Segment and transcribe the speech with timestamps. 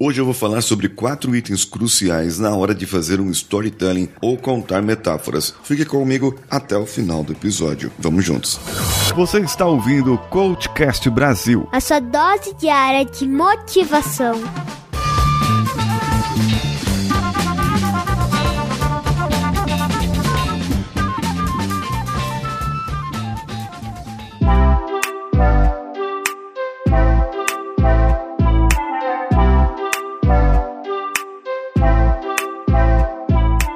[0.00, 4.36] Hoje eu vou falar sobre quatro itens cruciais na hora de fazer um storytelling ou
[4.36, 5.52] contar metáforas.
[5.64, 7.90] Fique comigo até o final do episódio.
[7.98, 8.60] Vamos juntos.
[9.16, 14.40] Você está ouvindo o Coachcast Brasil a sua dose diária de motivação.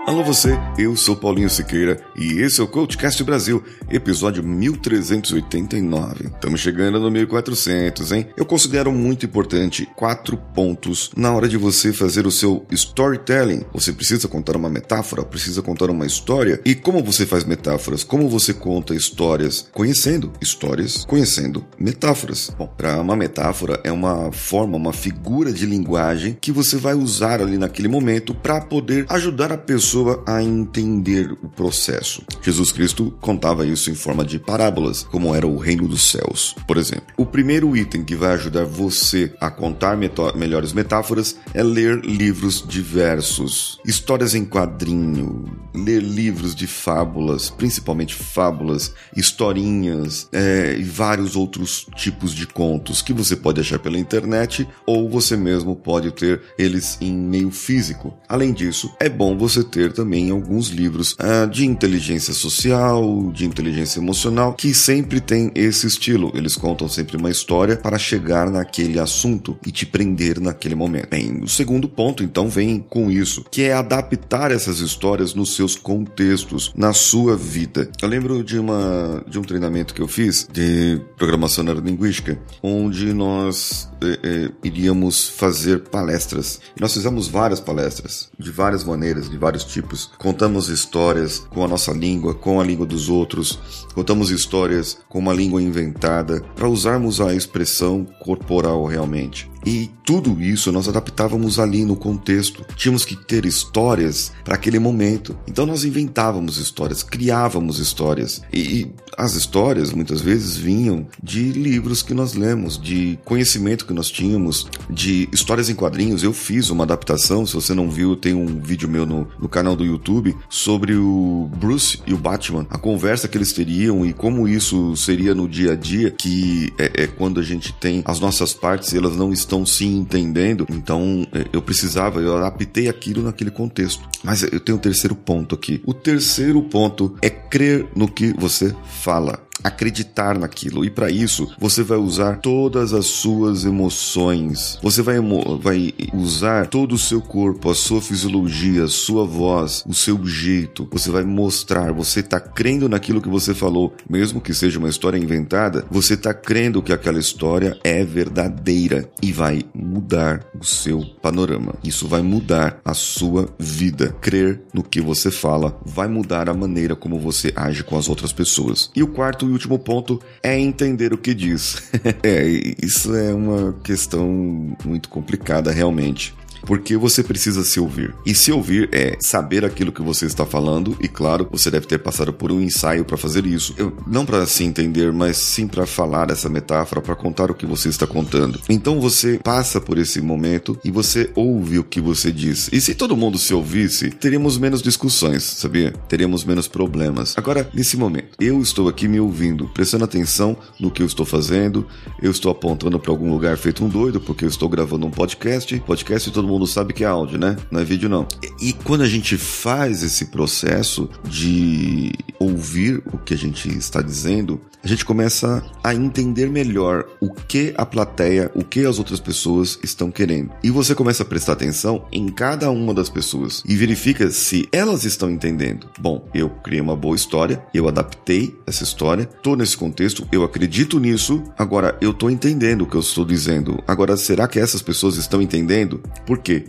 [0.05, 6.27] Alô você, eu sou Paulinho Siqueira e esse é o Coachcast Brasil, episódio 1389.
[6.27, 8.27] Estamos chegando no 1400, hein?
[8.37, 13.65] Eu considero muito importante quatro pontos na hora de você fazer o seu storytelling.
[13.73, 16.61] Você precisa contar uma metáfora, precisa contar uma história.
[16.65, 18.03] E como você faz metáforas?
[18.03, 19.69] Como você conta histórias?
[19.73, 22.51] Conhecendo histórias, conhecendo metáforas.
[22.59, 27.41] Bom, para uma metáfora é uma forma, uma figura de linguagem que você vai usar
[27.41, 32.23] ali naquele momento para poder ajudar a pessoa pessoa a entender o processo.
[32.41, 36.79] Jesus Cristo contava isso em forma de parábolas, como era o reino dos céus, por
[36.79, 37.05] exemplo.
[37.15, 39.99] O primeiro item que vai ajudar você a contar
[40.35, 48.95] melhores metáforas é ler livros diversos, histórias em quadrinho, ler livros de fábulas, principalmente fábulas,
[49.15, 55.11] historinhas é, e vários outros tipos de contos que você pode achar pela internet ou
[55.11, 58.15] você mesmo pode ter eles em meio físico.
[58.27, 63.99] Além disso, é bom você ter também alguns livros uh, de inteligência social, de inteligência
[63.99, 66.31] emocional, que sempre tem esse estilo.
[66.35, 71.09] Eles contam sempre uma história para chegar naquele assunto e te prender naquele momento.
[71.09, 75.75] Bem, o segundo ponto, então, vem com isso, que é adaptar essas histórias nos seus
[75.75, 77.89] contextos, na sua vida.
[78.01, 83.89] Eu lembro de, uma, de um treinamento que eu fiz de programação neurolinguística, onde nós
[84.03, 86.61] eh, eh, iríamos fazer palestras.
[86.79, 90.11] Nós fizemos várias palestras, de várias maneiras, de vários tipos.
[90.19, 93.59] Contamos histórias com a nossa língua, com a língua dos outros,
[93.95, 99.52] contamos histórias com uma língua inventada, para usarmos a expressão corporal realmente.
[99.65, 102.65] E tudo isso nós adaptávamos ali no contexto.
[102.77, 105.37] Tínhamos que ter histórias para aquele momento.
[105.47, 108.43] Então nós inventávamos histórias, criávamos histórias.
[108.53, 114.11] E as histórias muitas vezes vinham de livros que nós lemos, de conhecimento que nós
[114.11, 116.23] tínhamos, de histórias em quadrinhos.
[116.23, 119.77] Eu fiz uma adaptação, se você não viu, tem um vídeo meu no, no canal
[119.77, 124.49] do YouTube sobre o Bruce e o Batman, a conversa que eles teriam e como
[124.49, 128.53] isso seria no dia a dia, que é, é quando a gente tem as nossas
[128.55, 133.23] partes e elas não estão estão se entendendo, então é, eu precisava, eu adaptei aquilo
[133.23, 134.03] naquele contexto.
[134.25, 135.83] Mas eu tenho um terceiro ponto aqui.
[135.85, 140.85] O terceiro ponto é crer no que você fala acreditar naquilo.
[140.85, 144.79] E para isso, você vai usar todas as suas emoções.
[144.83, 145.17] Você vai,
[145.61, 150.89] vai usar todo o seu corpo, a sua fisiologia, a sua voz, o seu jeito.
[150.93, 155.19] Você vai mostrar, você está crendo naquilo que você falou, mesmo que seja uma história
[155.19, 161.75] inventada, você está crendo que aquela história é verdadeira e vai mudar o seu panorama.
[161.85, 164.15] Isso vai mudar a sua vida.
[164.21, 168.33] Crer no que você fala vai mudar a maneira como você age com as outras
[168.33, 168.91] pessoas.
[168.95, 171.83] E o quarto e último ponto é entender o que diz.
[172.23, 172.45] é,
[172.83, 178.15] isso é uma questão muito complicada realmente porque você precisa se ouvir.
[178.25, 181.99] E se ouvir é saber aquilo que você está falando, e claro, você deve ter
[181.99, 183.75] passado por um ensaio para fazer isso.
[183.77, 187.67] Eu, não para se entender, mas sim para falar essa metáfora, para contar o que
[187.67, 188.61] você está contando.
[188.69, 192.69] Então você passa por esse momento e você ouve o que você diz.
[192.73, 195.93] E se todo mundo se ouvisse, teríamos menos discussões, sabia?
[196.09, 197.35] Teríamos menos problemas.
[197.37, 201.87] Agora, nesse momento, eu estou aqui me ouvindo, prestando atenção no que eu estou fazendo,
[202.21, 205.79] eu estou apontando para algum lugar feito um doido, porque eu estou gravando um podcast,
[205.81, 207.57] podcast todo mundo mundo sabe que é áudio, né?
[207.71, 208.27] Não é vídeo, não.
[208.61, 214.03] E, e quando a gente faz esse processo de ouvir o que a gente está
[214.03, 219.21] dizendo, a gente começa a entender melhor o que a plateia, o que as outras
[219.21, 220.51] pessoas estão querendo.
[220.63, 225.05] E você começa a prestar atenção em cada uma das pessoas e verifica se elas
[225.05, 225.89] estão entendendo.
[226.01, 230.99] Bom, eu criei uma boa história, eu adaptei essa história, tô nesse contexto, eu acredito
[230.99, 233.83] nisso, agora eu tô entendendo o que eu estou dizendo.
[233.87, 236.03] Agora, será que essas pessoas estão entendendo?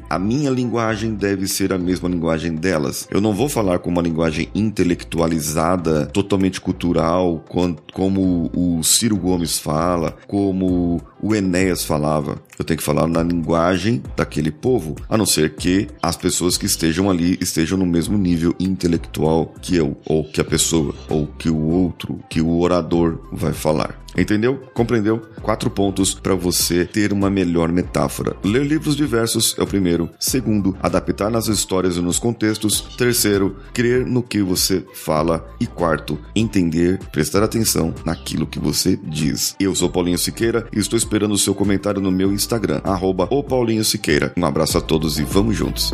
[0.09, 3.07] A minha linguagem deve ser a mesma linguagem delas.
[3.09, 9.59] Eu não vou falar com uma linguagem intelectualizada, totalmente cultural, com como o Ciro Gomes
[9.59, 12.37] fala, como o Enéas falava.
[12.59, 16.65] Eu tenho que falar na linguagem daquele povo, a não ser que as pessoas que
[16.65, 21.49] estejam ali estejam no mesmo nível intelectual que eu, ou que a pessoa, ou que
[21.49, 24.03] o outro, que o orador vai falar.
[24.15, 24.61] Entendeu?
[24.73, 25.19] Compreendeu?
[25.41, 28.35] Quatro pontos para você ter uma melhor metáfora.
[28.43, 30.09] Ler livros diversos é o primeiro.
[30.19, 32.81] Segundo, adaptar nas histórias e nos contextos.
[32.95, 35.47] Terceiro, crer no que você fala.
[35.59, 39.55] E quarto, entender, prestar atenção naquilo que você diz.
[39.59, 40.97] Eu sou Paulinho Siqueira e estou
[41.33, 44.33] o seu comentário no meu Instagram, arroba Paulinho Siqueira.
[44.37, 45.93] Um abraço a todos e vamos juntos.